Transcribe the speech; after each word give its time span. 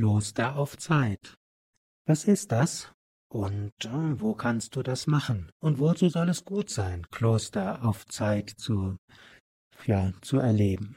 Kloster 0.00 0.56
auf 0.56 0.78
Zeit. 0.78 1.36
Was 2.06 2.24
ist 2.24 2.52
das? 2.52 2.90
Und 3.30 3.74
äh, 3.84 4.18
wo 4.18 4.32
kannst 4.32 4.74
du 4.74 4.82
das 4.82 5.06
machen? 5.06 5.52
Und 5.62 5.78
wozu 5.78 6.08
soll 6.08 6.30
es 6.30 6.46
gut 6.46 6.70
sein, 6.70 7.06
Kloster 7.10 7.84
auf 7.84 8.06
Zeit 8.06 8.48
zu, 8.48 8.96
ja, 9.84 10.14
zu 10.22 10.38
erleben? 10.38 10.96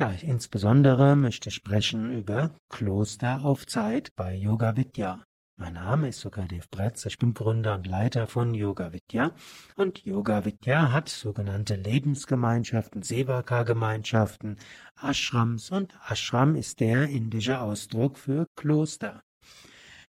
Ja, 0.00 0.10
insbesondere 0.10 1.16
möchte 1.16 1.50
ich 1.50 1.54
sprechen 1.54 2.14
über 2.14 2.56
Kloster 2.70 3.44
auf 3.44 3.66
Zeit 3.66 4.08
bei 4.16 4.34
Yoga 4.34 4.74
Vidya. 4.74 5.22
Mein 5.56 5.74
Name 5.74 6.08
ist 6.08 6.18
Sukadev 6.18 6.68
Bretz, 6.68 7.06
ich 7.06 7.16
bin 7.16 7.32
Gründer 7.32 7.76
und 7.76 7.86
Leiter 7.86 8.26
von 8.26 8.54
Yoga 8.54 8.92
Vidya 8.92 9.30
und 9.76 10.04
Yoga 10.04 10.44
Vidya 10.44 10.90
hat 10.90 11.08
sogenannte 11.08 11.76
Lebensgemeinschaften, 11.76 13.02
Sevaka-Gemeinschaften, 13.02 14.56
Ashrams 15.00 15.70
und 15.70 15.96
Ashram 16.10 16.56
ist 16.56 16.80
der 16.80 17.08
indische 17.08 17.60
Ausdruck 17.60 18.18
für 18.18 18.48
Kloster. 18.56 19.22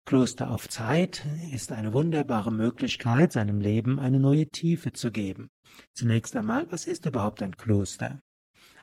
Kloster 0.05 0.49
auf 0.49 0.69
Zeit 0.69 1.25
ist 1.51 1.73
eine 1.73 1.91
wunderbare 1.91 2.51
Möglichkeit, 2.51 3.33
seinem 3.33 3.59
Leben 3.59 3.99
eine 3.99 4.21
neue 4.21 4.47
Tiefe 4.47 4.93
zu 4.93 5.11
geben. 5.11 5.49
Zunächst 5.93 6.37
einmal, 6.37 6.71
was 6.71 6.87
ist 6.87 7.05
überhaupt 7.05 7.43
ein 7.43 7.57
Kloster? 7.57 8.21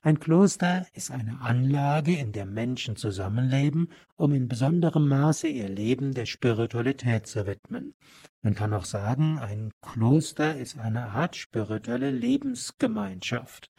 Ein 0.02 0.18
Kloster 0.18 0.86
ist 0.94 1.10
eine 1.10 1.42
Anlage, 1.42 2.16
in 2.16 2.32
der 2.32 2.46
Menschen 2.46 2.96
zusammenleben, 2.96 3.90
um 4.16 4.32
in 4.32 4.48
besonderem 4.48 5.06
Maße 5.06 5.46
ihr 5.46 5.68
Leben 5.68 6.14
der 6.14 6.24
Spiritualität 6.24 7.26
zu 7.26 7.46
widmen. 7.46 7.92
Man 8.40 8.54
kann 8.54 8.72
auch 8.72 8.86
sagen, 8.86 9.38
ein 9.38 9.72
Kloster 9.82 10.56
ist 10.56 10.78
eine 10.78 11.10
Art 11.10 11.36
spirituelle 11.36 12.10
Lebensgemeinschaft. 12.10 13.70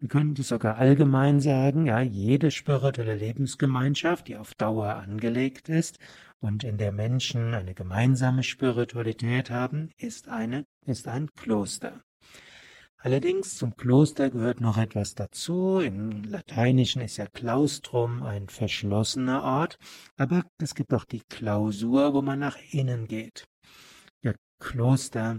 Man 0.00 0.08
könnte 0.08 0.44
sogar 0.44 0.78
allgemein 0.78 1.40
sagen, 1.40 1.84
ja, 1.84 2.00
jede 2.00 2.50
spirituelle 2.50 3.16
Lebensgemeinschaft, 3.16 4.28
die 4.28 4.38
auf 4.38 4.54
Dauer 4.54 4.94
angelegt 4.94 5.68
ist 5.68 5.98
und 6.40 6.64
in 6.64 6.78
der 6.78 6.92
Menschen 6.92 7.52
eine 7.52 7.74
gemeinsame 7.74 8.44
Spiritualität 8.44 9.50
haben, 9.50 9.90
ist 9.98 10.28
eine, 10.28 10.64
ist 10.86 11.06
ein 11.06 11.28
Kloster. 11.34 12.02
Allerdings 13.06 13.56
zum 13.56 13.76
Kloster 13.76 14.30
gehört 14.30 14.60
noch 14.60 14.78
etwas 14.78 15.14
dazu. 15.14 15.78
Im 15.78 16.24
Lateinischen 16.24 17.00
ist 17.02 17.18
ja 17.18 17.26
Claustrum 17.26 18.24
ein 18.24 18.48
verschlossener 18.48 19.44
Ort, 19.44 19.78
aber 20.16 20.42
es 20.58 20.74
gibt 20.74 20.92
auch 20.92 21.04
die 21.04 21.20
Klausur, 21.20 22.14
wo 22.14 22.22
man 22.22 22.40
nach 22.40 22.58
innen 22.72 23.06
geht. 23.06 23.46
Ja, 24.22 24.32
Kloster 24.58 25.38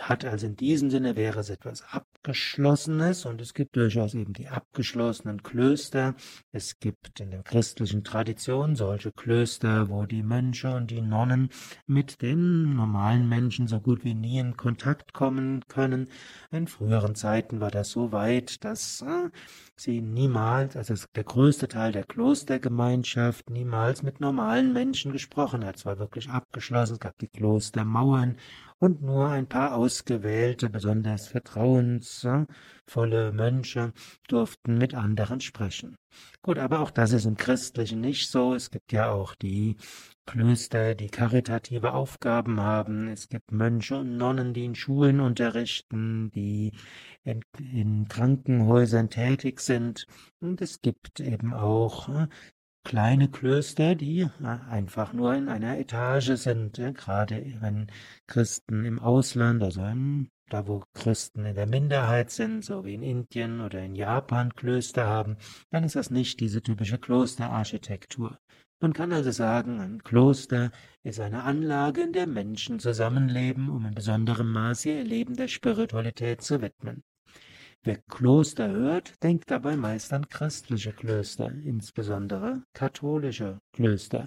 hat 0.00 0.24
also 0.24 0.46
in 0.46 0.56
diesem 0.56 0.90
Sinne 0.90 1.16
wäre 1.16 1.40
es 1.40 1.50
etwas 1.50 1.82
Abgeschlossenes 1.82 3.24
und 3.24 3.40
es 3.40 3.54
gibt 3.54 3.76
durchaus 3.76 4.14
eben 4.14 4.32
die 4.32 4.48
abgeschlossenen 4.48 5.42
Klöster. 5.42 6.14
Es 6.52 6.80
gibt 6.80 7.20
in 7.20 7.30
der 7.30 7.42
christlichen 7.42 8.02
Tradition 8.02 8.74
solche 8.74 9.12
Klöster, 9.12 9.88
wo 9.88 10.06
die 10.06 10.22
Mönche 10.22 10.74
und 10.74 10.90
die 10.90 11.00
Nonnen 11.00 11.50
mit 11.86 12.22
den 12.22 12.74
normalen 12.74 13.28
Menschen 13.28 13.68
so 13.68 13.80
gut 13.80 14.04
wie 14.04 14.14
nie 14.14 14.38
in 14.38 14.56
Kontakt 14.56 15.12
kommen 15.12 15.64
können. 15.68 16.08
In 16.50 16.66
früheren 16.66 17.14
Zeiten 17.14 17.60
war 17.60 17.70
das 17.70 17.90
so 17.90 18.12
weit, 18.12 18.64
dass 18.64 19.02
äh, 19.02 19.30
sie 19.76 20.00
niemals, 20.00 20.76
also 20.76 20.94
der 21.14 21.24
größte 21.24 21.68
Teil 21.68 21.92
der 21.92 22.04
Klostergemeinschaft 22.04 23.50
niemals 23.50 24.02
mit 24.02 24.20
normalen 24.20 24.72
Menschen 24.72 25.12
gesprochen 25.12 25.64
hat. 25.64 25.76
Es 25.76 25.86
war 25.86 25.98
wirklich 25.98 26.28
abgeschlossen, 26.28 26.94
es 26.94 27.00
gab 27.00 27.18
die 27.18 27.28
Klostermauern 27.28 28.36
und 28.80 29.02
nur 29.02 29.28
ein 29.28 29.46
paar 29.46 29.76
ausgewählte, 29.76 30.70
besonders 30.70 31.28
vertrauensvolle 31.28 33.32
Mönche 33.32 33.92
durften 34.26 34.78
mit 34.78 34.94
anderen 34.94 35.40
sprechen. 35.40 35.96
Gut, 36.42 36.58
aber 36.58 36.80
auch 36.80 36.90
das 36.90 37.12
ist 37.12 37.26
im 37.26 37.36
Christlichen 37.36 38.00
nicht 38.00 38.30
so. 38.30 38.54
Es 38.54 38.70
gibt 38.70 38.92
ja 38.92 39.10
auch 39.10 39.34
die 39.34 39.76
Klöster, 40.26 40.94
die 40.94 41.08
karitative 41.08 41.92
Aufgaben 41.92 42.60
haben. 42.60 43.08
Es 43.08 43.28
gibt 43.28 43.52
Mönche 43.52 43.98
und 43.98 44.16
Nonnen, 44.16 44.54
die 44.54 44.64
in 44.64 44.74
Schulen 44.74 45.20
unterrichten, 45.20 46.30
die 46.30 46.72
in, 47.22 47.42
in 47.58 48.08
Krankenhäusern 48.08 49.10
tätig 49.10 49.60
sind. 49.60 50.06
Und 50.40 50.62
es 50.62 50.80
gibt 50.80 51.20
eben 51.20 51.52
auch 51.52 52.08
kleine 52.84 53.28
Klöster, 53.28 53.94
die 53.94 54.28
einfach 54.42 55.12
nur 55.12 55.34
in 55.34 55.48
einer 55.48 55.78
Etage 55.78 56.36
sind, 56.36 56.80
gerade 56.94 57.56
wenn 57.60 57.88
Christen 58.26 58.84
im 58.84 58.98
Ausland, 58.98 59.62
also 59.62 59.82
in, 59.84 60.28
da 60.48 60.66
wo 60.66 60.82
Christen 60.94 61.44
in 61.44 61.54
der 61.54 61.66
Minderheit 61.66 62.30
sind, 62.30 62.64
so 62.64 62.84
wie 62.84 62.94
in 62.94 63.02
Indien 63.02 63.60
oder 63.60 63.80
in 63.80 63.94
Japan 63.94 64.54
Klöster 64.54 65.06
haben, 65.06 65.36
dann 65.70 65.84
ist 65.84 65.96
das 65.96 66.10
nicht 66.10 66.40
diese 66.40 66.62
typische 66.62 66.98
Klosterarchitektur. 66.98 68.38
Man 68.82 68.94
kann 68.94 69.12
also 69.12 69.30
sagen, 69.30 69.78
ein 69.78 70.02
Kloster 70.02 70.70
ist 71.02 71.20
eine 71.20 71.42
Anlage, 71.42 72.00
in 72.00 72.14
der 72.14 72.26
Menschen 72.26 72.80
zusammenleben, 72.80 73.68
um 73.68 73.84
in 73.84 73.94
besonderem 73.94 74.50
Maße 74.52 74.88
ihr 74.88 75.04
Leben 75.04 75.36
der 75.36 75.48
Spiritualität 75.48 76.40
zu 76.40 76.62
widmen. 76.62 77.04
Wer 77.82 77.96
Kloster 78.10 78.70
hört, 78.70 79.22
denkt 79.22 79.50
dabei 79.50 79.74
meist 79.74 80.12
an 80.12 80.28
christliche 80.28 80.92
Klöster, 80.92 81.50
insbesondere 81.50 82.62
katholische 82.74 83.58
Klöster. 83.72 84.26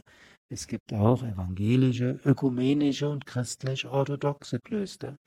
Es 0.49 0.65
gibt 0.65 0.91
auch 0.91 1.21
evangelische, 1.21 2.19
ökumenische 2.25 3.09
und 3.09 3.27
christlich-orthodoxe 3.27 4.59
Klöster. 4.59 5.17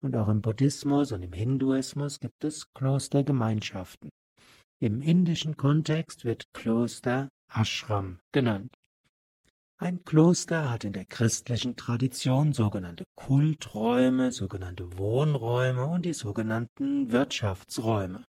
Und 0.00 0.14
auch 0.14 0.28
im 0.28 0.42
Buddhismus 0.42 1.10
und 1.10 1.24
im 1.24 1.32
Hinduismus 1.32 2.20
gibt 2.20 2.44
es 2.44 2.72
Klostergemeinschaften. 2.72 4.10
Im 4.80 5.00
indischen 5.02 5.56
Kontext 5.56 6.24
wird 6.24 6.52
Kloster 6.52 7.28
Ashram 7.52 8.20
genannt. 8.30 8.72
Ein 9.82 10.04
Kloster 10.04 10.70
hat 10.70 10.84
in 10.84 10.92
der 10.92 11.06
christlichen 11.06 11.74
Tradition 11.74 12.52
sogenannte 12.52 13.04
Kulträume, 13.16 14.30
sogenannte 14.30 14.96
Wohnräume 14.96 15.84
und 15.86 16.04
die 16.04 16.12
sogenannten 16.12 17.10
Wirtschaftsräume. 17.10 18.24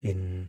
In 0.00 0.48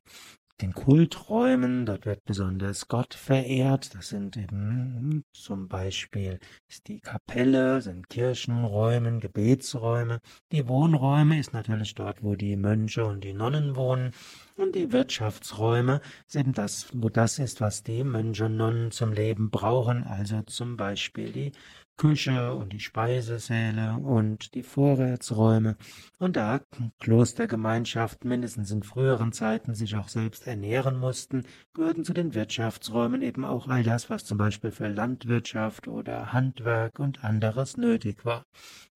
den 0.62 0.74
Kulträumen, 0.74 1.86
dort 1.86 2.06
wird 2.06 2.24
besonders 2.24 2.88
Gott 2.88 3.14
verehrt. 3.14 3.94
Das 3.94 4.10
sind 4.10 4.38
eben 4.38 5.26
zum 5.34 5.68
Beispiel 5.68 6.40
ist 6.70 6.88
die 6.88 7.02
Kapelle, 7.02 7.82
sind 7.82 8.10
Kirchenräume, 8.10 9.20
Gebetsräume. 9.20 10.22
Die 10.52 10.68
Wohnräume 10.68 11.40
ist 11.40 11.54
natürlich 11.54 11.94
dort, 11.96 12.24
wo 12.24 12.36
die 12.36 12.56
Mönche 12.56 13.06
und 13.06 13.24
die 13.24 13.34
Nonnen 13.34 13.76
wohnen. 13.76 14.12
Und 14.56 14.76
die 14.76 14.94
Wirtschaftsräume 14.94 16.00
sind 16.28 16.58
das, 16.58 16.88
wo 16.94 17.10
das 17.10 17.40
ist, 17.40 17.60
was 17.60 17.84
die 17.84 18.06
Mönche 18.06 18.46
und 18.46 18.56
Nonnen 18.56 18.92
zum 18.92 19.12
Leben 19.12 19.50
brauchen. 19.50 20.04
Also 20.04 20.42
zum 20.44 20.78
Beispiel 20.78 21.32
die 21.34 21.52
Küche 21.98 22.54
und 22.54 22.74
die 22.74 22.80
Speisesäle 22.80 23.94
und 23.94 24.54
die 24.54 24.64
Vorratsräume 24.64 25.78
und 26.20 26.36
da 26.36 26.60
Klostergemeinschaften 27.00 28.30
mindestens 28.30 28.72
in 28.72 28.84
früheren 28.84 29.32
Zeiten 29.32 29.74
sich 29.74 29.96
auch 29.96 30.10
selbst 30.10 30.46
ernähren 30.46 31.00
mussten, 31.00 31.46
gehörten 31.74 32.04
zu 32.04 32.14
den 32.14 32.34
Wirtschaftsräumen 32.34 33.22
eben 33.22 33.46
auch 33.46 33.68
all 33.68 33.84
das, 33.84 34.10
was 34.10 34.26
zum 34.26 34.38
Beispiel 34.38 34.72
für 34.72 34.88
Landwirtschaft 34.88 35.88
oder 35.88 36.34
Handwerk 36.34 37.00
und 37.00 37.24
anderes 37.24 37.78
nötig 37.78 38.26
war. 38.26 38.46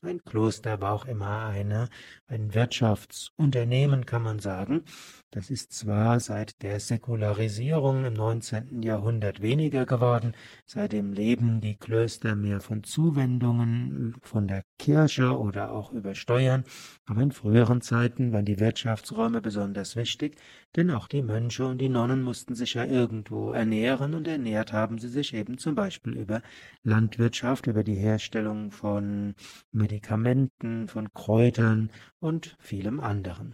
Ein 0.01 0.23
Kloster 0.23 0.79
war 0.79 0.93
auch 0.93 1.05
immer 1.05 1.47
eine, 1.47 1.89
ein 2.27 2.53
Wirtschaftsunternehmen, 2.53 4.05
kann 4.05 4.21
man 4.21 4.39
sagen. 4.39 4.83
Das 5.29 5.49
ist 5.49 5.73
zwar 5.73 6.21
seit 6.21 6.61
der 6.63 6.79
Säkularisierung 6.79 8.05
im 8.05 8.13
19. 8.13 8.81
Jahrhundert 8.81 9.41
weniger 9.41 9.85
geworden, 9.85 10.35
seitdem 10.65 11.11
leben 11.11 11.59
die 11.59 11.75
Klöster 11.75 12.35
mehr 12.35 12.61
von 12.61 12.83
Zuwendungen 12.89 14.15
von 14.21 14.47
der 14.47 14.63
Kirche 14.79 15.37
oder 15.37 15.71
auch 15.71 15.91
über 15.91 16.15
Steuern, 16.15 16.63
aber 17.05 17.21
in 17.21 17.31
früheren 17.31 17.81
Zeiten 17.81 18.31
waren 18.33 18.45
die 18.45 18.59
Wirtschaftsräume 18.59 19.41
besonders 19.41 19.95
wichtig, 19.95 20.37
denn 20.75 20.89
auch 20.89 21.07
die 21.07 21.21
Mönche 21.21 21.67
und 21.67 21.77
die 21.77 21.89
Nonnen 21.89 22.23
mussten 22.23 22.55
sich 22.55 22.73
ja 22.73 22.85
irgendwo 22.85 23.51
ernähren 23.51 24.15
und 24.15 24.27
ernährt 24.27 24.73
haben 24.73 24.97
sie 24.97 25.09
sich 25.09 25.33
eben 25.33 25.57
zum 25.57 25.75
Beispiel 25.75 26.17
über 26.17 26.41
Landwirtschaft, 26.83 27.67
über 27.67 27.83
die 27.83 27.95
Herstellung 27.95 28.71
von 28.71 29.35
Medikamenten, 29.71 30.87
von 30.87 31.13
Kräutern 31.13 31.91
und 32.19 32.55
vielem 32.59 32.99
anderen. 32.99 33.53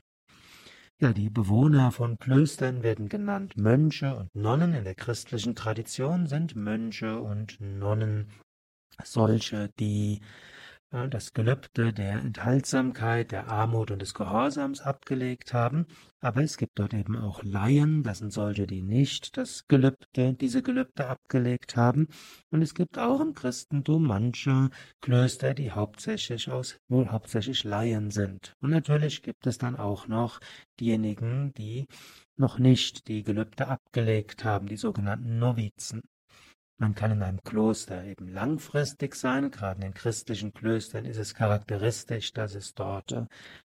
Ja, 1.02 1.12
die 1.12 1.30
Bewohner 1.30 1.92
von 1.92 2.18
Klöstern 2.20 2.82
werden 2.82 3.10
genannt 3.10 3.58
Mönche 3.58 4.16
und 4.16 4.34
Nonnen. 4.34 4.74
In 4.74 4.86
der 4.86 4.96
christlichen 4.96 5.54
Tradition 5.54 6.26
sind 6.26 6.56
Mönche 6.56 7.20
und 7.20 7.60
Nonnen 7.60 8.30
solche, 9.04 9.70
die 9.80 10.22
das 11.10 11.34
Gelübde 11.34 11.92
der 11.92 12.20
Enthaltsamkeit, 12.20 13.32
der 13.32 13.50
Armut 13.50 13.92
und 13.92 14.02
des 14.02 14.14
Gehorsams 14.14 14.80
abgelegt 14.80 15.54
haben, 15.54 15.88
aber 16.22 16.42
es 16.42 16.58
gibt 16.58 16.80
dort 16.80 16.94
eben 16.94 17.18
auch 17.18 17.44
Laien, 17.44 18.02
das 18.04 18.20
sind 18.20 18.32
solche, 18.32 18.66
die 18.66 18.82
nicht 18.82 19.36
das 19.36 19.68
Gelübde, 19.68 20.34
diese 20.34 20.64
Gelübde 20.64 21.08
abgelegt 21.08 21.76
haben, 21.76 22.08
und 22.50 22.62
es 22.62 22.74
gibt 22.74 22.98
auch 22.98 23.20
im 23.20 23.34
Christentum 23.34 24.04
manche 24.04 24.70
Klöster, 25.02 25.54
die 25.54 25.72
hauptsächlich 25.72 26.50
aus, 26.50 26.78
wohl 26.88 27.10
hauptsächlich 27.10 27.64
Laien 27.66 28.10
sind. 28.10 28.54
Und 28.62 28.70
natürlich 28.70 29.22
gibt 29.22 29.48
es 29.48 29.58
dann 29.58 29.76
auch 29.76 30.08
noch 30.08 30.40
diejenigen, 30.80 31.52
die 31.54 31.88
noch 32.38 32.58
nicht 32.58 33.08
die 33.08 33.24
Gelübde 33.24 33.68
abgelegt 33.68 34.46
haben, 34.46 34.68
die 34.68 34.78
sogenannten 34.78 35.40
Novizen. 35.40 36.04
Man 36.78 36.94
kann 36.94 37.12
in 37.12 37.24
einem 37.24 37.42
Kloster 37.42 38.04
eben 38.04 38.28
langfristig 38.28 39.16
sein. 39.16 39.50
Gerade 39.50 39.76
in 39.78 39.82
den 39.82 39.94
christlichen 39.94 40.54
Klöstern 40.54 41.06
ist 41.06 41.18
es 41.18 41.34
charakteristisch, 41.34 42.34
dass 42.34 42.54
es 42.54 42.74
dort 42.74 43.14
äh, 43.14 43.26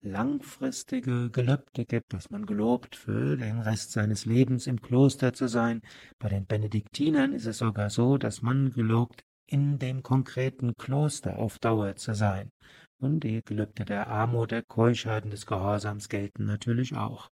langfristige 0.02 1.32
Gelübde 1.32 1.86
gibt, 1.86 2.14
dass 2.14 2.30
man 2.30 2.46
gelobt 2.46 2.96
für 2.96 3.38
den 3.38 3.60
Rest 3.60 3.92
seines 3.92 4.26
Lebens 4.26 4.68
im 4.68 4.82
Kloster 4.82 5.34
zu 5.34 5.48
sein. 5.48 5.82
Bei 6.20 6.30
den 6.30 6.46
Benediktinern 6.46 7.34
ist 7.34 7.48
es 7.48 7.58
sogar 7.58 7.90
so, 7.90 8.20
dass 8.20 8.44
man 8.44 8.72
gelobt, 8.72 9.24
in 9.48 9.80
dem 9.80 10.04
konkreten 10.04 10.76
Kloster 10.76 11.40
auf 11.40 11.58
Dauer 11.58 11.96
zu 11.96 12.14
sein. 12.14 12.52
Und 13.00 13.24
die 13.24 13.42
Gelübde 13.44 13.84
der 13.84 14.10
Armut, 14.10 14.52
der 14.52 14.62
Keuschheit 14.62 15.24
und 15.24 15.32
des 15.34 15.48
Gehorsams 15.48 16.08
gelten 16.08 16.46
natürlich 16.46 16.96
auch. 16.96 17.32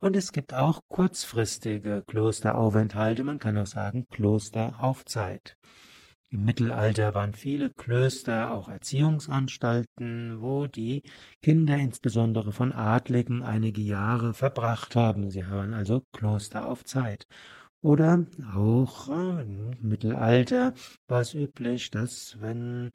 Und 0.00 0.14
es 0.14 0.30
gibt 0.30 0.54
auch 0.54 0.82
kurzfristige 0.88 2.04
Klosteraufenthalte, 2.06 3.24
man 3.24 3.40
kann 3.40 3.58
auch 3.58 3.66
sagen 3.66 4.06
Kloster 4.10 4.76
auf 4.78 5.04
Zeit. 5.04 5.56
Im 6.30 6.44
Mittelalter 6.44 7.14
waren 7.14 7.32
viele 7.32 7.70
Klöster 7.70 8.52
auch 8.52 8.68
Erziehungsanstalten, 8.68 10.40
wo 10.40 10.66
die 10.66 11.02
Kinder 11.42 11.76
insbesondere 11.76 12.52
von 12.52 12.72
Adligen 12.72 13.42
einige 13.42 13.80
Jahre 13.80 14.34
verbracht 14.34 14.94
haben. 14.94 15.30
Sie 15.30 15.44
waren 15.50 15.74
also 15.74 16.02
Kloster 16.12 16.68
auf 16.68 16.84
Zeit. 16.84 17.26
Oder 17.80 18.26
auch 18.54 19.08
äh, 19.08 19.42
im 19.42 19.70
Mittelalter 19.80 20.74
war 21.06 21.22
es 21.22 21.34
üblich, 21.34 21.90
dass 21.90 22.36
wenn 22.40 22.90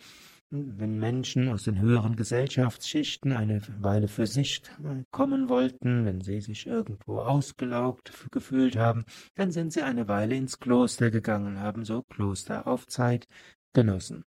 wenn 0.53 0.99
Menschen 0.99 1.49
aus 1.49 1.63
den 1.63 1.81
höheren 1.81 2.15
Gesellschaftsschichten 2.15 3.31
eine 3.31 3.61
Weile 3.79 4.07
für 4.07 4.27
sich 4.27 4.61
kommen 5.09 5.49
wollten, 5.49 6.05
wenn 6.05 6.21
sie 6.21 6.41
sich 6.41 6.67
irgendwo 6.67 7.19
ausgelaugt 7.19 8.13
gefühlt 8.31 8.75
haben, 8.75 9.05
dann 9.33 9.51
sind 9.51 9.73
sie 9.73 9.81
eine 9.81 10.07
Weile 10.07 10.35
ins 10.35 10.59
Kloster 10.59 11.09
gegangen, 11.09 11.59
haben 11.59 11.85
so 11.85 12.03
Kloster 12.03 12.67
auf 12.67 12.85
Zeit 12.85 13.27
genossen. 13.73 14.25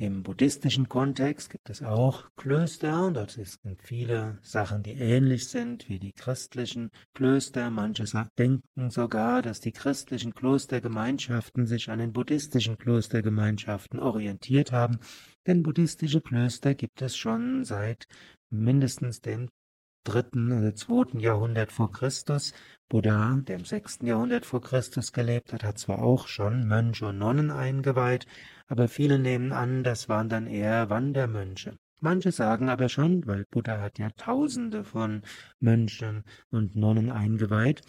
Im 0.00 0.22
buddhistischen 0.22 0.88
Kontext 0.88 1.50
gibt 1.50 1.68
es 1.70 1.82
auch 1.82 2.30
Klöster 2.36 3.04
und 3.04 3.14
dort 3.14 3.32
sind 3.32 3.82
viele 3.82 4.38
Sachen, 4.42 4.84
die 4.84 4.92
ähnlich 4.92 5.48
sind 5.48 5.88
wie 5.88 5.98
die 5.98 6.12
christlichen 6.12 6.92
Klöster. 7.14 7.68
Manche 7.68 8.04
denken 8.38 8.90
sogar, 8.90 9.42
dass 9.42 9.58
die 9.58 9.72
christlichen 9.72 10.34
Klostergemeinschaften 10.34 11.66
sich 11.66 11.90
an 11.90 11.98
den 11.98 12.12
buddhistischen 12.12 12.78
Klostergemeinschaften 12.78 13.98
orientiert 13.98 14.70
haben, 14.70 15.00
denn 15.48 15.64
buddhistische 15.64 16.20
Klöster 16.20 16.76
gibt 16.76 17.02
es 17.02 17.16
schon 17.16 17.64
seit 17.64 18.06
mindestens 18.50 19.20
dem 19.20 19.48
dritten 20.04 20.52
oder 20.52 20.74
zweiten 20.74 21.20
Jahrhundert 21.20 21.72
vor 21.72 21.92
Christus. 21.92 22.52
Buddha, 22.88 23.38
der 23.42 23.56
im 23.56 23.64
sechsten 23.64 24.06
Jahrhundert 24.06 24.46
vor 24.46 24.62
Christus 24.62 25.12
gelebt 25.12 25.52
hat, 25.52 25.64
hat 25.64 25.78
zwar 25.78 26.00
auch 26.00 26.26
schon 26.26 26.66
Mönche 26.66 27.06
und 27.06 27.18
Nonnen 27.18 27.50
eingeweiht, 27.50 28.26
aber 28.66 28.88
viele 28.88 29.18
nehmen 29.18 29.52
an, 29.52 29.82
das 29.82 30.08
waren 30.08 30.28
dann 30.28 30.46
eher 30.46 30.88
Wandermönche. 30.88 31.76
Manche 32.00 32.30
sagen 32.30 32.68
aber 32.68 32.88
schon, 32.88 33.26
weil 33.26 33.44
Buddha 33.50 33.80
hat 33.80 33.98
ja 33.98 34.10
Tausende 34.10 34.84
von 34.84 35.22
Mönchen 35.58 36.22
und 36.50 36.76
Nonnen 36.76 37.10
eingeweiht, 37.10 37.82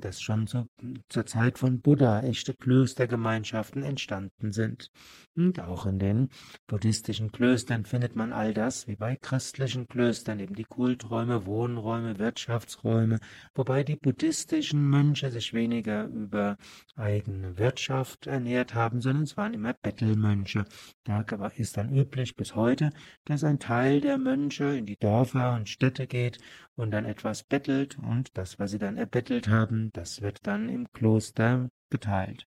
dass 0.00 0.20
schon 0.20 0.46
so 0.46 0.66
zur 1.08 1.26
Zeit 1.26 1.58
von 1.58 1.80
Buddha 1.80 2.20
echte 2.20 2.54
Klöstergemeinschaften 2.54 3.82
entstanden 3.82 4.52
sind. 4.52 4.90
Und 5.36 5.60
auch 5.60 5.86
in 5.86 5.98
den 5.98 6.30
buddhistischen 6.66 7.30
Klöstern 7.30 7.84
findet 7.84 8.16
man 8.16 8.32
all 8.32 8.52
das, 8.52 8.88
wie 8.88 8.96
bei 8.96 9.16
christlichen 9.16 9.86
Klöstern, 9.86 10.40
eben 10.40 10.54
die 10.54 10.64
Kulträume, 10.64 11.46
Wohnräume, 11.46 12.18
Wirtschaftsräume, 12.18 13.20
wobei 13.54 13.84
die 13.84 13.96
buddhistischen 13.96 14.88
Mönche 14.88 15.30
sich 15.30 15.54
weniger 15.54 16.06
über 16.06 16.56
eigene 16.96 17.56
Wirtschaft 17.56 18.26
ernährt 18.26 18.74
haben, 18.74 19.00
sondern 19.00 19.24
es 19.24 19.36
waren 19.36 19.54
immer 19.54 19.74
Bettelmönche. 19.74 20.64
Da 21.04 21.24
ist 21.56 21.76
dann 21.76 21.94
üblich 21.94 22.34
bis 22.34 22.54
heute, 22.54 22.90
dass 23.24 23.44
ein 23.44 23.60
Teil 23.60 24.00
der 24.00 24.18
Mönche 24.18 24.76
in 24.76 24.86
die 24.86 24.96
Dörfer 24.96 25.54
und 25.54 25.68
Städte 25.68 26.06
geht 26.06 26.38
und 26.74 26.92
dann 26.92 27.04
etwas 27.04 27.42
bettelt 27.42 27.98
und 27.98 28.36
das, 28.38 28.58
was 28.58 28.70
sie 28.70 28.78
dann 28.78 28.96
erbettelt 28.96 29.48
haben, 29.48 29.67
das 29.92 30.22
wird 30.22 30.46
dann 30.46 30.68
im 30.68 30.90
Kloster 30.92 31.68
geteilt. 31.90 32.46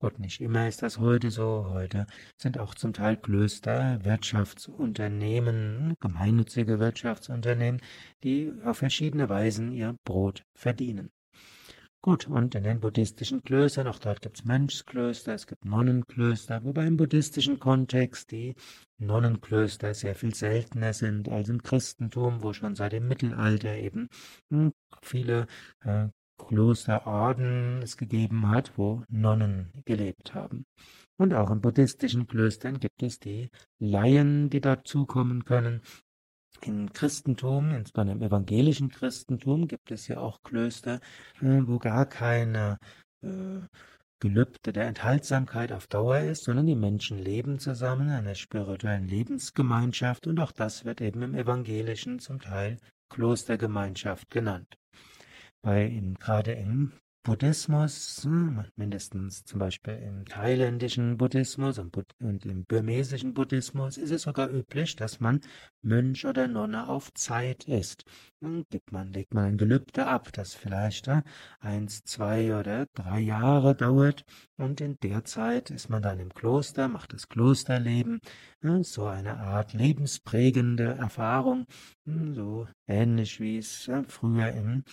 Gott, 0.00 0.20
nicht 0.20 0.40
immer 0.40 0.68
ist 0.68 0.82
das 0.82 0.98
heute 0.98 1.32
so. 1.32 1.70
Heute 1.70 2.06
sind 2.36 2.58
auch 2.58 2.76
zum 2.76 2.92
Teil 2.92 3.16
Klöster, 3.16 4.04
Wirtschaftsunternehmen, 4.04 5.94
gemeinnützige 5.98 6.78
Wirtschaftsunternehmen, 6.78 7.80
die 8.22 8.52
auf 8.64 8.78
verschiedene 8.78 9.28
Weisen 9.28 9.72
ihr 9.72 9.96
Brot 10.04 10.44
verdienen. 10.54 11.10
Gut, 12.00 12.28
und 12.28 12.54
in 12.54 12.62
den 12.62 12.78
buddhistischen 12.78 13.42
Klöstern, 13.42 13.88
auch 13.88 13.98
dort 13.98 14.22
gibt 14.22 14.38
es 14.38 14.44
Mönchsklöster, 14.44 15.34
es 15.34 15.48
gibt 15.48 15.64
Nonnenklöster, 15.64 16.62
wobei 16.62 16.86
im 16.86 16.96
buddhistischen 16.96 17.58
Kontext 17.58 18.30
die 18.30 18.54
Nonnenklöster 18.98 19.92
sehr 19.94 20.14
viel 20.14 20.32
seltener 20.32 20.92
sind 20.92 21.28
als 21.28 21.48
im 21.48 21.60
Christentum, 21.60 22.44
wo 22.44 22.52
schon 22.52 22.76
seit 22.76 22.92
dem 22.92 23.08
Mittelalter 23.08 23.74
eben 23.74 24.08
hm, 24.48 24.72
viele 25.02 25.48
äh, 25.82 26.06
Klosterorden 26.38 27.82
es 27.82 27.96
gegeben 27.96 28.48
hat, 28.48 28.78
wo 28.78 29.02
Nonnen 29.08 29.70
gelebt 29.84 30.34
haben. 30.34 30.64
Und 31.18 31.34
auch 31.34 31.50
in 31.50 31.60
buddhistischen 31.60 32.26
Klöstern 32.26 32.78
gibt 32.78 33.02
es 33.02 33.18
die 33.18 33.50
Laien, 33.78 34.50
die 34.50 34.60
dazukommen 34.60 35.44
können, 35.44 35.82
im 36.62 36.92
Christentum, 36.92 37.70
insbesondere 37.72 38.16
im 38.16 38.22
evangelischen 38.22 38.88
Christentum, 38.88 39.68
gibt 39.68 39.90
es 39.90 40.08
ja 40.08 40.18
auch 40.18 40.42
Klöster, 40.42 41.00
äh, 41.40 41.60
wo 41.64 41.78
gar 41.78 42.06
keine 42.06 42.78
äh, 43.22 43.60
Gelübde 44.20 44.72
der 44.72 44.86
Enthaltsamkeit 44.88 45.70
auf 45.70 45.86
Dauer 45.86 46.18
ist, 46.18 46.44
sondern 46.44 46.66
die 46.66 46.74
Menschen 46.74 47.18
leben 47.18 47.60
zusammen 47.60 48.08
in 48.08 48.14
einer 48.14 48.34
spirituellen 48.34 49.06
Lebensgemeinschaft 49.06 50.26
und 50.26 50.40
auch 50.40 50.50
das 50.50 50.84
wird 50.84 51.00
eben 51.00 51.22
im 51.22 51.34
evangelischen 51.36 52.18
zum 52.18 52.40
Teil 52.40 52.78
Klostergemeinschaft 53.10 54.28
genannt. 54.30 54.76
Bei 55.62 55.84
in, 55.84 56.14
gerade 56.14 56.52
im 56.52 56.92
Buddhismus, 57.24 58.24
hm, 58.24 58.64
mindestens 58.76 59.44
zum 59.44 59.58
Beispiel 59.58 59.94
im 59.94 60.24
thailändischen 60.24 61.18
Buddhismus 61.18 61.78
und, 61.78 61.94
im 62.20 62.64
burmesischen 62.64 63.34
Buddhismus 63.34 63.98
ist 63.98 64.12
es 64.12 64.22
sogar 64.22 64.48
üblich, 64.48 64.96
dass 64.96 65.20
man 65.20 65.40
Mönch 65.82 66.24
oder 66.24 66.48
Nonne 66.48 66.88
auf 66.88 67.12
Zeit 67.12 67.64
ist. 67.64 68.04
Dann 68.40 68.64
gibt 68.70 68.92
man, 68.92 69.12
legt 69.12 69.34
man 69.34 69.44
ein 69.44 69.58
Gelübde 69.58 70.06
ab, 70.06 70.32
das 70.32 70.54
vielleicht 70.54 71.06
ja, 71.08 71.22
eins, 71.60 72.02
zwei 72.04 72.58
oder 72.58 72.86
drei 72.94 73.20
Jahre 73.20 73.74
dauert 73.74 74.24
und 74.56 74.80
in 74.80 74.96
der 75.02 75.24
Zeit 75.24 75.70
ist 75.70 75.90
man 75.90 76.00
dann 76.00 76.20
im 76.20 76.32
Kloster, 76.32 76.88
macht 76.88 77.12
das 77.12 77.28
Klosterleben, 77.28 78.20
ja, 78.62 78.82
so 78.82 79.04
eine 79.04 79.36
Art 79.38 79.74
lebensprägende 79.74 80.94
Erfahrung, 80.94 81.66
hm, 82.06 82.34
so 82.34 82.68
ähnlich 82.86 83.38
wie 83.40 83.58
es 83.58 83.84
ja, 83.86 84.02
früher 84.08 84.52
im 84.52 84.84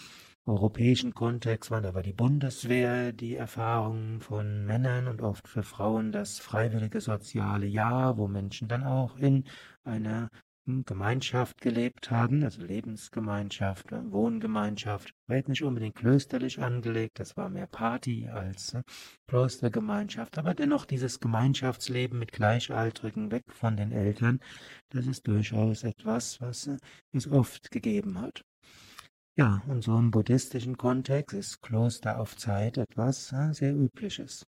europäischen 0.47 1.13
Kontext 1.13 1.71
waren, 1.71 1.93
war 1.93 2.03
die 2.03 2.13
Bundeswehr 2.13 3.11
die 3.13 3.35
Erfahrung 3.35 4.19
von 4.21 4.65
Männern 4.65 5.07
und 5.07 5.21
oft 5.21 5.47
für 5.47 5.63
Frauen 5.63 6.11
das 6.11 6.39
freiwillige 6.39 7.01
soziale 7.01 7.65
Jahr, 7.65 8.17
wo 8.17 8.27
Menschen 8.27 8.67
dann 8.67 8.83
auch 8.83 9.17
in 9.17 9.45
einer 9.83 10.29
Gemeinschaft 10.67 11.61
gelebt 11.61 12.09
haben, 12.09 12.43
also 12.43 12.63
Lebensgemeinschaft, 12.63 13.91
Wohngemeinschaft, 13.91 15.13
war 15.27 15.37
nicht 15.47 15.61
unbedingt 15.61 15.95
klösterlich 15.95 16.59
angelegt, 16.59 17.19
das 17.19 17.37
war 17.37 17.49
mehr 17.49 17.67
Party 17.67 18.27
als 18.27 18.73
ne, 18.73 18.83
Klostergemeinschaft, 19.27 20.39
aber 20.39 20.55
dennoch 20.55 20.85
dieses 20.85 21.19
Gemeinschaftsleben 21.19 22.17
mit 22.17 22.31
Gleichaltrigen 22.31 23.29
weg 23.29 23.43
von 23.49 23.77
den 23.77 23.91
Eltern, 23.91 24.39
das 24.89 25.05
ist 25.05 25.27
durchaus 25.27 25.83
etwas, 25.83 26.41
was 26.41 26.65
äh, 26.65 26.77
es 27.11 27.29
oft 27.29 27.69
gegeben 27.69 28.19
hat. 28.19 28.43
Ja, 29.37 29.61
und 29.67 29.83
so 29.83 29.97
im 29.97 30.11
buddhistischen 30.11 30.77
Kontext 30.77 31.35
ist 31.35 31.61
Kloster 31.61 32.21
auf 32.21 32.37
Zeit 32.37 32.77
etwas 32.77 33.33
äh, 33.33 33.51
sehr 33.51 33.75
Übliches. 33.75 34.45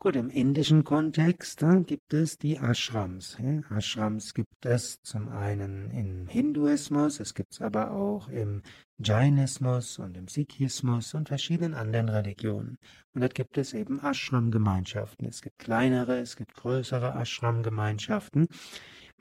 Gut, 0.00 0.16
im 0.16 0.30
indischen 0.30 0.82
Kontext 0.82 1.62
äh, 1.62 1.82
gibt 1.82 2.12
es 2.12 2.36
die 2.36 2.56
Ashrams. 2.56 3.38
Ashrams 3.70 4.34
gibt 4.34 4.66
es 4.66 5.00
zum 5.02 5.28
einen 5.28 5.92
im 5.92 6.26
Hinduismus, 6.26 7.20
es 7.20 7.34
gibt 7.34 7.52
es 7.52 7.60
aber 7.60 7.92
auch 7.92 8.28
im 8.28 8.62
Jainismus 8.98 10.00
und 10.00 10.16
im 10.16 10.26
Sikhismus 10.26 11.14
und 11.14 11.28
verschiedenen 11.28 11.74
anderen 11.74 12.08
Religionen. 12.08 12.78
Und 13.14 13.20
dort 13.20 13.36
gibt 13.36 13.58
es 13.58 13.74
eben 13.74 14.00
Ashram-Gemeinschaften. 14.00 15.28
Es 15.28 15.40
gibt 15.40 15.60
kleinere, 15.60 16.18
es 16.18 16.34
gibt 16.34 16.54
größere 16.54 17.14
Ashram-Gemeinschaften. 17.14 18.48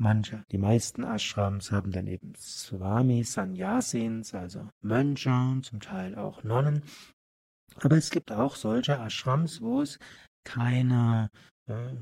Manche, 0.01 0.45
die 0.51 0.57
meisten 0.57 1.03
Ashrams 1.03 1.73
haben 1.73 1.91
dann 1.91 2.07
eben 2.07 2.33
Swami 2.35 3.25
Sanyasins, 3.25 4.33
also 4.33 4.69
Mönche, 4.81 5.59
zum 5.61 5.81
Teil 5.81 6.15
auch 6.15 6.41
Nonnen. 6.45 6.83
Aber 7.75 7.97
es 7.97 8.09
gibt 8.09 8.31
auch 8.31 8.55
solche 8.55 8.93
Ashrams, 8.93 9.61
wo 9.61 9.81
es 9.81 9.99
keine 10.45 11.29
äh, 11.67 11.95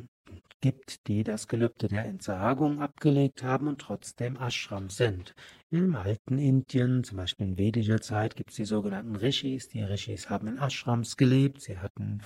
gibt, 0.61 1.07
die 1.07 1.23
das 1.23 1.47
Gelübde 1.47 1.87
der 1.87 2.05
Entsagung 2.05 2.83
abgelegt 2.83 3.41
haben 3.41 3.67
und 3.67 3.81
trotzdem 3.81 4.37
Ashram 4.37 4.91
sind. 4.91 5.33
Im 5.71 5.95
alten 5.95 6.37
Indien, 6.37 7.03
zum 7.03 7.17
Beispiel 7.17 7.47
in 7.47 7.57
vedischer 7.57 8.01
Zeit, 8.01 8.35
gibt 8.35 8.51
es 8.51 8.57
die 8.57 8.65
sogenannten 8.65 9.15
Rishis. 9.15 9.69
Die 9.69 9.81
Rishis 9.81 10.29
haben 10.29 10.47
in 10.47 10.59
Ashrams 10.59 11.17
gelebt. 11.17 11.61
Sie 11.61 11.79
hatten 11.79 12.21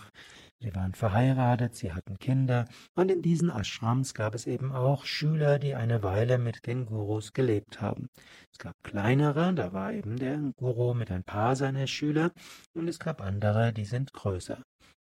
Sie 0.63 0.75
waren 0.75 0.94
verheiratet, 0.94 1.75
sie 1.75 1.91
hatten 1.91 2.20
Kinder, 2.20 2.65
und 2.94 3.10
in 3.10 3.24
diesen 3.24 3.50
Ashrams 3.50 4.13
gab 4.13 4.36
es 4.36 4.46
eben 4.46 4.72
auch 4.72 5.06
Schüler, 5.06 5.58
die 5.58 5.74
eine 5.74 6.03
Weile 6.03 6.38
mit 6.38 6.68
den 6.68 6.86
Gurus 6.86 7.34
gelebt 7.34 7.82
haben. 7.82 8.10
Es 8.51 8.60
gab 8.60 8.75
kleinere, 8.84 9.56
da 9.56 9.74
war 9.74 9.91
eben 9.91 10.18
der 10.18 10.38
Guru 10.58 10.94
mit 10.94 11.10
ein 11.10 11.24
paar 11.24 11.56
seiner 11.56 11.88
Schüler, 11.88 12.32
und 12.75 12.88
es 12.88 13.00
gab 13.00 13.22
andere, 13.22 13.74
die 13.74 13.86
sind 13.86 14.13
größer. 14.13 14.62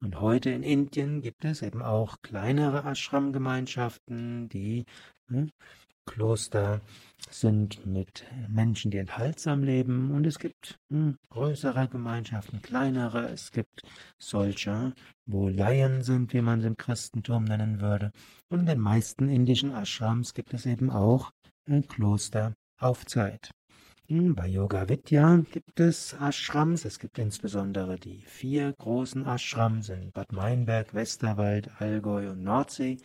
Und 0.01 0.21
heute 0.21 0.51
in 0.51 0.63
Indien 0.63 1.21
gibt 1.23 1.45
es 1.45 1.63
eben 1.63 1.83
auch 1.83 2.23
kleinere 2.23 2.85
Ashram-Gemeinschaften, 2.85 4.49
die 4.49 4.85
hm, 5.29 5.51
Kloster 6.07 6.81
sind 7.31 7.85
mit 7.85 8.25
Menschen, 8.49 8.91
die 8.91 8.99
enthaltsam 8.99 9.63
leben. 9.63 10.13
Und 10.13 10.27
es 10.27 10.39
gibt 10.39 10.79
hm, 10.91 11.17
größere 11.31 11.89
Gemeinschaften, 11.89 12.63
kleinere. 12.63 13.29
Es 13.29 13.51
gibt 13.51 13.83
solche, 14.19 14.95
wo 15.27 15.49
Laien 15.49 16.03
sind, 16.03 16.33
wie 16.33 16.43
man 16.43 16.61
es 16.61 16.65
im 16.65 16.77
Christentum 16.77 17.45
nennen 17.45 17.81
würde. 17.81 18.13
Und 18.49 18.61
in 18.61 18.67
den 18.67 18.81
meisten 18.81 19.29
indischen 19.29 19.73
Ashrams 19.73 20.33
gibt 20.33 20.55
es 20.55 20.65
eben 20.65 20.91
auch 20.91 21.33
ein 21.69 21.87
Kloster 21.89 22.55
auf 22.79 23.05
Zeit. 23.05 23.51
Bei 24.11 24.47
Yoga 24.47 24.89
Vidya 24.89 25.45
gibt 25.53 25.81
es 25.81 26.15
Ashrams. 26.19 26.87
Es 26.87 26.99
gibt 26.99 27.19
insbesondere 27.19 27.97
die 27.97 28.23
vier 28.23 28.73
großen 28.73 29.27
Ashrams 29.27 29.91
in 29.91 30.13
Bad 30.13 30.33
Meinberg, 30.33 30.95
Westerwald, 30.95 31.71
Allgäu 31.79 32.31
und 32.31 32.43
Nordsee. 32.43 32.97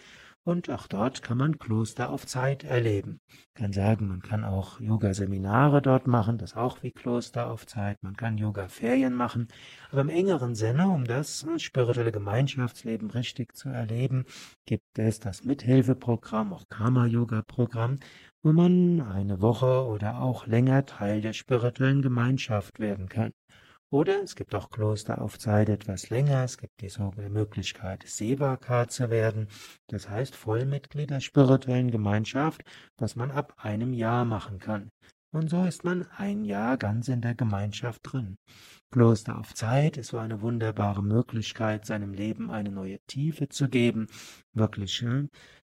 Und 0.46 0.70
auch 0.70 0.88
dort 0.88 1.22
kann 1.22 1.38
man 1.38 1.58
Kloster 1.58 2.10
auf 2.10 2.26
Zeit 2.28 2.66
erleben. 2.66 3.22
Ich 3.30 3.54
kann 3.54 3.72
sagen, 3.72 4.08
man 4.10 4.22
kann 4.22 4.44
auch 4.44 4.78
Yoga-Seminare 4.82 5.82
dort 5.82 6.06
machen, 6.06 6.38
das 6.38 6.58
auch 6.58 6.84
wie 6.84 6.92
Kloster 6.92 7.50
auf 7.50 7.66
Zeit. 7.66 8.04
Man 8.04 8.18
kann 8.18 8.38
Yoga-Ferien 8.38 9.14
machen. 9.14 9.48
Aber 9.90 10.02
im 10.02 10.10
engeren 10.10 10.54
Sinne, 10.54 10.90
um 10.90 11.06
das 11.06 11.46
spirituelle 11.58 12.12
Gemeinschaftsleben 12.12 13.10
richtig 13.12 13.56
zu 13.56 13.70
erleben, 13.70 14.26
gibt 14.66 15.00
es 15.00 15.22
das 15.22 15.46
Mithilfeprogramm, 15.46 16.52
auch 16.52 16.68
Karma-Yoga-Programm, 16.68 18.00
wo 18.42 18.52
man 18.52 19.00
eine 19.00 19.40
Woche 19.40 19.86
oder 19.86 20.22
auch 20.22 20.46
länger 20.46 20.86
Teil 20.86 21.22
der 21.22 21.32
spirituellen 21.32 22.02
Gemeinschaft 22.02 22.80
werden 22.80 23.08
kann. 23.08 23.32
Oder 23.94 24.24
es 24.24 24.36
gibt 24.36 24.56
auch 24.56 24.72
Kloster 24.72 25.22
auf 25.22 25.38
Zeit 25.38 25.70
etwas 25.70 26.10
länger. 26.10 26.44
Es 26.44 26.58
gibt 26.58 26.82
die 26.82 26.90
Möglichkeit, 27.30 28.02
Sevaka 28.08 28.88
zu 28.88 29.12
werden. 29.12 29.48
Das 29.86 30.10
heißt 30.10 30.36
Vollmitglied 30.36 31.12
der 31.12 31.20
spirituellen 31.20 31.92
Gemeinschaft, 31.92 32.64
was 32.98 33.16
man 33.16 33.30
ab 33.30 33.54
einem 33.58 33.94
Jahr 33.94 34.26
machen 34.26 34.58
kann. 34.58 34.90
Und 35.32 35.52
so 35.52 35.64
ist 35.66 35.84
man 35.84 36.08
ein 36.18 36.44
Jahr 36.44 36.78
ganz 36.78 37.08
in 37.08 37.22
der 37.22 37.36
Gemeinschaft 37.36 38.00
drin. 38.02 38.40
Kloster 38.90 39.38
auf 39.38 39.54
Zeit 39.54 39.98
ist 39.98 40.08
so 40.08 40.18
eine 40.18 40.42
wunderbare 40.42 41.04
Möglichkeit, 41.04 41.86
seinem 41.86 42.14
Leben 42.14 42.50
eine 42.50 42.72
neue 42.72 42.98
Tiefe 43.06 43.48
zu 43.48 43.70
geben, 43.70 44.08
wirklich 44.54 45.06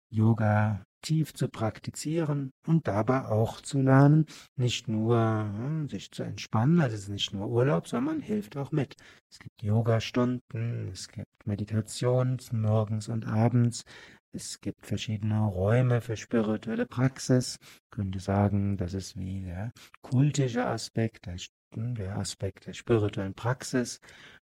Yoga 0.08 0.84
tief 1.00 1.34
zu 1.34 1.48
praktizieren 1.48 2.52
und 2.66 2.86
dabei 2.86 3.26
auch 3.26 3.60
zu 3.60 3.80
lernen, 3.80 4.26
nicht 4.56 4.88
nur 4.88 5.16
hm, 5.16 5.88
sich 5.88 6.10
zu 6.10 6.22
entspannen, 6.22 6.80
also 6.80 6.94
es 6.94 7.02
ist 7.02 7.08
nicht 7.08 7.32
nur 7.32 7.48
Urlaub, 7.48 7.88
sondern 7.88 8.16
man 8.16 8.22
hilft 8.22 8.56
auch 8.56 8.72
mit. 8.72 8.96
Es 9.30 9.38
gibt 9.38 9.62
Yoga-Stunden, 9.62 10.88
es 10.92 11.08
gibt 11.08 11.46
Meditationen 11.46 12.38
morgens 12.52 13.08
und 13.08 13.26
abends, 13.26 13.84
es 14.32 14.60
gibt 14.60 14.86
verschiedene 14.86 15.40
Räume 15.40 16.00
für 16.00 16.16
spirituelle 16.16 16.86
Praxis. 16.86 17.58
Ich 17.62 17.90
könnte 17.90 18.20
sagen, 18.20 18.76
das 18.76 18.94
ist 18.94 19.18
wie 19.18 19.42
der 19.42 19.72
kultische 20.02 20.66
Aspekt, 20.66 21.26
der, 21.26 21.36
der 21.74 22.16
Aspekt 22.16 22.66
der 22.66 22.72
spirituellen 22.72 23.34
Praxis. 23.34 24.00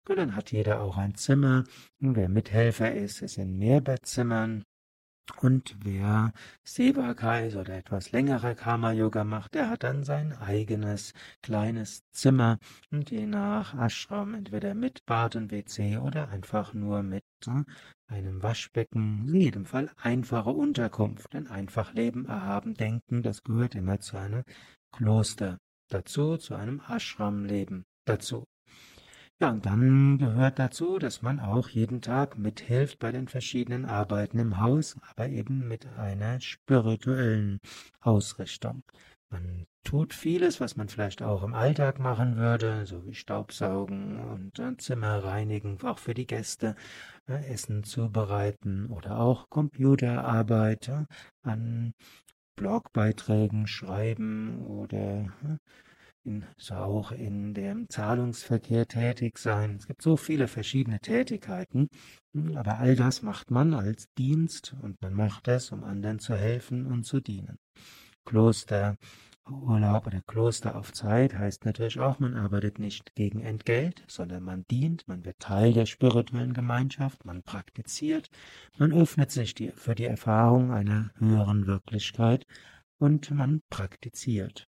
Und 0.07 0.17
dann 0.17 0.35
hat 0.35 0.51
jeder 0.51 0.81
auch 0.81 0.97
ein 0.97 1.13
Zimmer. 1.15 1.65
Und 2.01 2.15
wer 2.15 2.29
Mithelfer 2.29 2.93
ist, 2.93 3.21
ist 3.21 3.38
in 3.38 3.57
Mehrbettzimmern. 3.57 4.63
Und 5.41 5.75
wer 5.84 6.32
Sevakais 6.63 7.55
oder 7.55 7.75
etwas 7.75 8.12
längere 8.12 8.55
Karma-Yoga 8.55 9.24
macht, 9.24 9.55
der 9.55 9.70
hat 9.70 9.84
dann 9.84 10.03
sein 10.03 10.34
eigenes 10.34 11.13
kleines 11.41 12.03
Zimmer 12.12 12.60
und 12.91 13.12
je 13.12 13.25
nach 13.25 13.74
Ashram 13.74 14.34
entweder 14.36 14.75
mit 14.75 15.05
Bad 15.05 15.36
und 15.36 15.51
WC 15.51 15.98
oder 15.98 16.29
einfach 16.29 16.74
nur 16.74 17.03
mit 17.03 17.24
ne, 17.46 17.65
einem 18.08 18.44
Waschbecken. 18.44 19.25
In 19.27 19.36
jedem 19.36 19.65
Fall 19.65 19.91
einfache 19.98 20.51
Unterkunft, 20.51 21.34
denn 21.34 21.48
einfach 21.48 21.94
leben, 21.94 22.25
erhaben, 22.25 22.75
denken, 22.75 23.24
das 23.24 23.44
gehört 23.44 23.75
immer 23.75 24.00
zu 24.00 24.17
einem 24.17 24.44
Kloster 24.91 25.58
dazu, 25.89 26.38
zu 26.38 26.55
einem 26.55 26.82
Ashram-Leben 26.88 27.86
dazu. 28.05 28.46
Ja, 29.42 29.50
und 29.50 29.65
dann 29.65 30.18
gehört 30.18 30.60
dazu, 30.60 30.98
dass 30.98 31.22
man 31.22 31.42
auch 31.42 31.68
jeden 31.68 32.01
Tag 32.01 32.38
mithilft 32.38 33.00
bei 33.00 33.12
den 33.12 33.27
verschiedenen 33.27 33.86
Arbeiten 33.86 34.39
im 34.39 34.62
Haus, 34.62 34.96
aber 35.10 35.27
eben 35.27 35.68
mit 35.68 35.88
einer 35.98 36.39
spirituellen 36.39 37.60
Ausrichtung. 38.00 38.84
Man 39.30 39.68
tut 39.84 40.13
vieles, 40.13 40.62
was 40.62 40.77
man 40.77 40.88
vielleicht 40.88 41.22
auch 41.22 41.44
im 41.44 41.54
Alltag 41.54 42.00
machen 42.00 42.38
würde, 42.38 42.86
so 42.86 43.06
wie 43.06 43.13
Staubsaugen 43.13 44.20
und 44.20 44.58
äh, 44.60 44.77
Zimmer 44.77 45.22
reinigen, 45.25 45.82
auch 45.84 46.00
für 46.00 46.13
die 46.13 46.27
Gäste, 46.27 46.77
äh, 47.27 47.46
Essen 47.51 47.84
zubereiten 47.84 48.88
oder 48.88 49.20
auch 49.20 49.50
Computerarbeit 49.50 50.88
äh, 50.88 51.06
an 51.44 51.94
Blogbeiträgen 52.56 53.68
schreiben 53.68 54.65
oder 54.65 55.27
in, 56.25 56.46
auch 56.72 57.12
in 57.12 57.53
dem 57.53 57.89
Zahlungsverkehr 57.89 58.88
tätig 58.88 59.38
sein. 59.38 59.75
Es 59.77 59.88
gibt 59.88 60.01
so 60.01 60.17
viele 60.17 60.48
verschiedene 60.48 61.00
Tätigkeiten, 61.00 61.89
hm, 62.34 62.58
aber 62.58 62.79
all 62.79 62.96
das 62.96 63.22
macht 63.22 63.51
man 63.51 63.74
als 63.74 64.12
Dienst 64.17 64.75
und 64.82 65.01
man 65.01 65.13
macht 65.13 65.48
es, 65.48 65.72
um 65.72 65.84
anderen 65.84 66.20
zu 66.20 66.36
helfen 66.36 66.86
und 66.86 67.03
zu 67.03 67.20
dienen. 67.20 67.60
Klosterurlaub 68.25 70.08
oder 70.08 70.22
Kloster 70.25 70.75
auf 70.75 70.91
Zeit 70.94 71.36
heißt 71.38 71.65
natürlich 71.65 72.00
auch, 72.00 72.20
man 72.20 72.36
arbeitet 72.36 72.79
nicht 72.79 73.13
gegen 73.13 73.41
Entgelt, 73.41 74.03
sondern 74.08 74.44
man 74.44 74.65
dient, 74.72 75.08
man 75.08 75.24
wird 75.25 75.39
Teil 75.39 75.74
der 75.74 75.86
spirituellen 75.86 76.53
Gemeinschaft, 76.53 77.24
man 77.24 77.44
praktiziert, 77.44 78.29
man 78.77 78.91
öffnet 78.91 79.29
sich 79.32 79.53
die, 79.53 79.70
für 79.72 79.94
die 79.94 80.05
Erfahrung 80.05 80.72
einer 80.72 81.12
höheren 81.20 81.67
Wirklichkeit 81.67 82.46
und 82.98 83.29
man 83.32 83.62
praktiziert. 83.70 84.67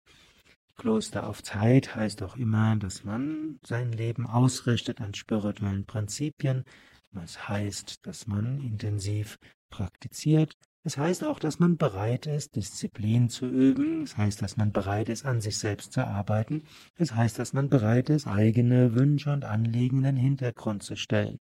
Kloster 0.75 1.27
auf 1.27 1.43
Zeit 1.43 1.95
heißt 1.95 2.23
auch 2.23 2.35
immer, 2.35 2.75
dass 2.75 3.03
man 3.03 3.59
sein 3.65 3.91
Leben 3.91 4.25
ausrichtet 4.27 5.01
an 5.01 5.13
spirituellen 5.13 5.85
Prinzipien. 5.85 6.63
Das 7.11 7.47
heißt, 7.47 8.05
dass 8.05 8.27
man 8.27 8.59
intensiv 8.59 9.37
praktiziert. 9.69 10.57
Es 10.85 10.97
heißt 10.97 11.23
auch, 11.23 11.39
dass 11.39 11.59
man 11.59 11.77
bereit 11.77 12.25
ist, 12.25 12.55
Disziplin 12.57 13.29
zu 13.29 13.45
üben. 13.45 14.03
Es 14.03 14.17
heißt, 14.17 14.41
dass 14.41 14.57
man 14.57 14.73
bereit 14.73 15.07
ist, 15.07 15.25
an 15.25 15.39
sich 15.39 15.57
selbst 15.57 15.93
zu 15.93 16.05
arbeiten. 16.05 16.63
Es 16.95 17.15
heißt, 17.15 17.39
dass 17.39 17.53
man 17.53 17.69
bereit 17.69 18.09
ist, 18.09 18.27
eigene 18.27 18.93
Wünsche 18.93 19.31
und 19.31 19.45
Anliegen 19.45 19.99
in 19.99 20.03
den 20.03 20.17
Hintergrund 20.17 20.83
zu 20.83 20.97
stellen. 20.97 21.39